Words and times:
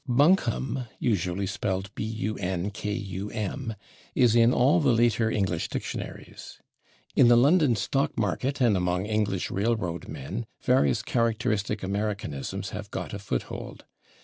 /Buncombe/ 0.09 0.87
(usually 0.97 1.45
spelled 1.45 1.93
/bunkum/) 1.93 3.75
is 4.15 4.35
in 4.35 4.51
all 4.51 4.79
the 4.79 4.93
later 4.93 5.29
English 5.29 5.67
dictionaries. 5.69 6.57
In 7.15 7.27
the 7.27 7.35
London 7.37 7.75
stock 7.75 8.17
market 8.17 8.59
and 8.59 8.75
among 8.75 9.05
English 9.05 9.51
railroad 9.51 10.07
men 10.07 10.47
various 10.59 11.03
characteristic 11.03 11.83
Americanisms 11.83 12.71
have 12.71 12.89
got 12.89 13.13
a 13.13 13.19
foothold. 13.19 13.85